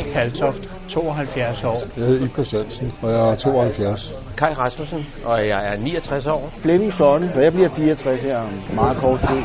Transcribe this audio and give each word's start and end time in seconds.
Kaltoft, 0.00 0.68
72 0.88 1.64
år. 1.64 1.76
Jeg 1.96 2.06
hedder 2.06 2.24
Ib 2.24 2.30
Christiansen, 2.30 2.92
og 3.02 3.10
jeg 3.10 3.30
er 3.30 3.34
72. 3.34 4.14
Kai 4.36 4.52
Rasmussen, 4.52 5.06
og 5.24 5.38
jeg 5.38 5.66
er 5.72 5.76
69 5.76 6.26
år. 6.26 6.48
Flemming 6.62 6.92
Sonne, 6.92 7.32
og 7.34 7.42
jeg 7.42 7.52
bliver 7.52 7.68
64 7.68 8.22
her 8.22 8.38
om 8.38 8.52
meget 8.74 8.96
kort 8.96 9.20
tid. 9.20 9.42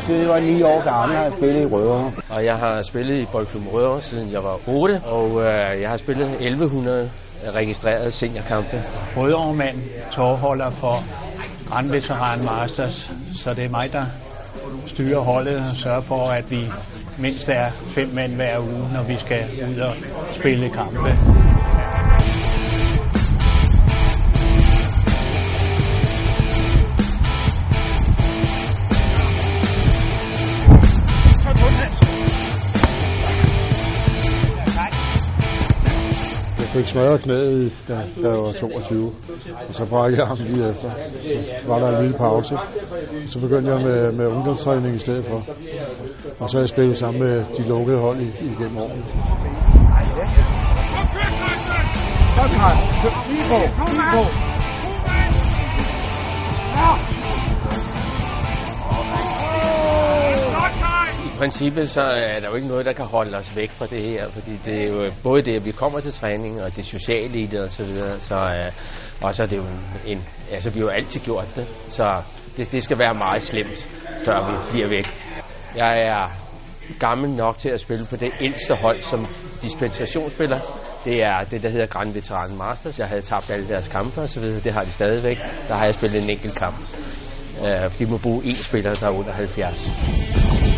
Siden 0.00 0.20
jeg 0.20 0.28
var 0.28 0.40
9 0.40 0.62
år 0.62 0.84
gammel, 0.90 1.16
har 1.16 1.24
jeg 1.24 1.32
spillet 1.36 1.62
i 1.62 1.66
Rødovre. 1.66 2.12
Og 2.30 2.44
jeg 2.44 2.56
har 2.56 2.82
spillet 2.82 3.16
i 3.22 3.26
Boldklubben 3.32 3.70
Rødovre, 3.70 4.00
siden 4.00 4.32
jeg 4.32 4.42
var 4.42 4.56
8, 4.68 5.00
og 5.04 5.40
øh, 5.40 5.80
jeg 5.82 5.90
har 5.90 5.96
spillet 5.96 6.28
1100 6.40 7.10
registrerede 7.54 8.10
seniorkampe. 8.10 8.76
Rødovre-mand, 9.16 9.76
tårholder 10.10 10.70
for 10.70 10.94
brandveteran 11.72 12.44
Masters, 12.44 13.12
så 13.34 13.54
det 13.54 13.64
er 13.64 13.68
mig, 13.68 13.92
der 13.92 14.04
styrer 14.86 15.20
holdet 15.20 15.56
og 15.56 15.76
sørger 15.76 16.00
for, 16.00 16.24
at 16.30 16.50
vi 16.50 16.66
mindst 17.18 17.48
er 17.48 17.68
fem 17.68 18.08
mænd 18.14 18.34
hver 18.34 18.58
uge, 18.58 18.92
når 18.92 19.02
vi 19.02 19.16
skal 19.16 19.44
ud 19.70 19.78
og 19.78 19.92
spille 20.30 20.68
kampe. 20.70 21.51
Fik 36.72 36.84
smadret 36.84 37.20
knæet, 37.22 37.72
da, 37.88 37.94
da 38.22 38.28
jeg 38.28 38.38
var 38.38 38.52
22, 38.52 39.12
og 39.68 39.74
så 39.74 39.86
brækkede 39.86 40.20
jeg 40.20 40.28
ham 40.28 40.38
lige 40.40 40.70
efter. 40.70 40.90
Så 41.22 41.68
var 41.68 41.78
der 41.78 41.88
en 41.88 42.02
lille 42.02 42.18
pause. 42.18 42.54
Så 43.26 43.40
begyndte 43.40 43.72
jeg 43.72 43.80
med, 43.88 44.12
med 44.12 44.26
ungdomstræning 44.26 44.94
i 44.94 44.98
stedet 44.98 45.24
for. 45.24 45.36
Og 46.40 46.50
så 46.50 46.56
har 46.56 46.62
jeg 46.62 46.68
spillet 46.68 46.96
sammen 46.96 47.22
med 47.22 47.44
de 47.56 47.68
lukkede 47.68 47.98
hold 47.98 48.20
i, 48.20 48.28
igennem 48.40 48.78
årene. 48.78 49.04
I 54.48 54.51
princippet 61.42 61.88
så 61.88 62.00
er 62.00 62.40
der 62.40 62.48
jo 62.48 62.54
ikke 62.54 62.68
noget, 62.68 62.86
der 62.86 62.92
kan 62.92 63.04
holde 63.04 63.38
os 63.38 63.56
væk 63.56 63.70
fra 63.70 63.86
det 63.86 64.02
her, 64.02 64.28
fordi 64.30 64.52
det 64.64 64.82
er 64.82 64.86
jo 64.86 65.02
øh, 65.02 65.10
både 65.22 65.42
det, 65.42 65.54
at 65.54 65.64
vi 65.64 65.70
kommer 65.70 66.00
til 66.00 66.12
træning, 66.12 66.62
og 66.62 66.76
det 66.76 66.84
sociale 66.84 67.38
i 67.38 67.46
det 67.46 67.60
og 67.60 67.70
så 67.70 67.84
videre, 67.84 68.20
så, 68.20 68.34
øh, 68.34 68.72
og 69.22 69.34
så 69.34 69.42
er 69.42 69.46
det 69.46 69.56
jo 69.56 69.62
en, 69.62 69.82
en, 70.06 70.24
altså 70.52 70.70
vi 70.70 70.78
har 70.78 70.86
jo 70.86 70.92
altid 70.92 71.20
gjort 71.20 71.48
det, 71.56 71.66
så 71.68 72.22
det, 72.56 72.72
det 72.72 72.82
skal 72.84 72.98
være 72.98 73.14
meget 73.14 73.42
slemt, 73.42 73.86
før 74.24 74.46
vi 74.48 74.72
bliver 74.72 74.88
væk. 74.88 75.06
Jeg 75.76 75.94
er 76.12 76.24
gammel 76.98 77.30
nok 77.30 77.58
til 77.58 77.68
at 77.68 77.80
spille 77.80 78.06
på 78.10 78.16
det 78.16 78.32
ældste 78.40 78.74
hold 78.80 79.02
som 79.02 79.26
dispensationsspiller. 79.62 80.60
Det 81.04 81.22
er 81.22 81.40
det, 81.50 81.62
der 81.62 81.68
hedder 81.68 81.86
Grand 81.86 82.12
Veteran 82.12 82.56
Masters. 82.56 82.98
Jeg 82.98 83.08
havde 83.08 83.22
tabt 83.22 83.50
alle 83.50 83.68
deres 83.68 83.88
kampe 83.88 84.20
og 84.20 84.28
så 84.28 84.40
videre. 84.40 84.60
Det 84.60 84.72
har 84.72 84.84
de 84.84 84.90
stadigvæk. 84.90 85.38
Der 85.68 85.74
har 85.74 85.84
jeg 85.84 85.94
spillet 85.94 86.22
en 86.22 86.30
enkelt 86.30 86.54
kamp. 86.54 86.76
Uh, 87.60 87.98
de 87.98 88.06
må 88.06 88.18
bruge 88.18 88.42
én 88.42 88.64
spiller, 88.68 88.94
der 88.94 89.06
er 89.06 89.10
under 89.10 89.32
70. 89.32 90.71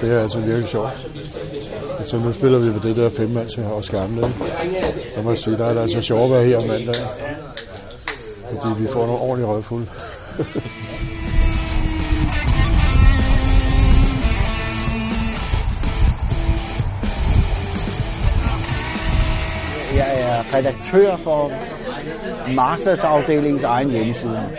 Det 0.00 0.12
er 0.12 0.22
altså 0.22 0.40
virkelig 0.40 0.68
sjovt. 0.68 1.08
Så 2.02 2.18
nu 2.18 2.32
spiller 2.32 2.58
vi 2.58 2.70
på 2.70 2.88
det 2.88 2.96
der 2.96 3.08
femmands 3.08 3.54
her 3.54 3.68
også 3.68 3.92
gamle. 3.92 4.28
Jeg 5.16 5.24
må 5.24 5.34
sige, 5.34 5.56
der 5.56 5.66
er 5.66 5.72
det 5.72 5.80
altså 5.80 6.00
sjovt 6.00 6.24
at 6.24 6.30
være 6.30 6.44
her 6.44 6.56
om 6.56 6.68
mandag. 6.68 6.94
Fordi 8.50 8.82
vi 8.82 8.86
får 8.86 9.06
nogle 9.06 9.20
ordentlige 9.20 9.48
røgfulde. 9.48 9.86
Jeg 19.94 20.20
er 20.20 20.54
redaktør 20.54 21.16
for 21.16 21.52
Marsas 22.54 23.04
afdelingens 23.04 23.64
egen 23.64 23.90
hjemmeside, 23.90 24.50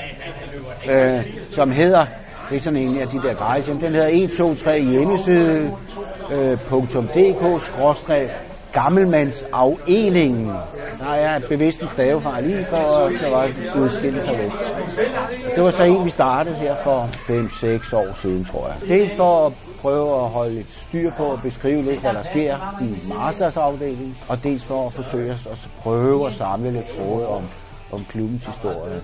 øh, 0.90 1.24
som 1.50 1.72
hedder, 1.72 2.06
det 2.50 2.56
er 2.56 2.60
sådan 2.60 2.80
en 2.80 3.00
af 3.00 3.08
de 3.08 3.22
der 3.22 3.34
gratis, 3.34 3.66
den 3.66 3.82
hedder 3.82 4.08
123 4.08 4.92
hjemmeside, 4.92 5.72
øh, 6.32 6.58
gammelmandsafeningen. 8.74 10.48
Der 11.00 11.12
er 11.12 11.40
bevidst 11.50 11.82
en 11.82 11.88
stavefejl 11.88 12.44
lige 12.48 12.66
for, 12.66 13.18
så 13.18 13.28
var 13.30 13.48
det 13.48 13.92
skille 13.92 14.22
sig 14.22 14.34
væk. 14.38 14.52
Det 15.56 15.64
var 15.64 15.70
så 15.70 15.84
en, 15.84 16.06
vi 16.06 16.10
startede 16.10 16.56
her 16.56 16.76
for 16.76 17.00
5-6 17.04 17.96
år 17.96 18.14
siden, 18.14 18.46
tror 18.46 18.68
jeg. 18.68 18.78
Dels 18.88 19.16
for 19.16 19.46
at 19.46 19.54
prøve 19.80 20.24
at 20.24 20.30
holde 20.30 20.56
lidt 20.56 20.72
styr 20.72 21.12
på 21.18 21.24
og 21.24 21.40
beskrive 21.44 21.82
lidt, 21.82 22.02
hvad 22.02 22.14
der 22.14 22.24
sker 22.24 22.58
i 22.82 23.14
Marsas 23.14 23.58
afdeling, 23.58 24.18
og 24.30 24.44
dels 24.44 24.66
for 24.66 24.86
at 24.86 24.94
forsøge 24.94 25.34
os 25.34 25.48
at 25.48 25.70
prøve 25.78 26.28
at 26.28 26.36
samle 26.36 26.72
lidt 26.72 26.86
tråde 26.86 27.28
om, 27.28 27.44
om 27.92 28.06
klubbens 28.06 28.46
historie. 28.46 29.02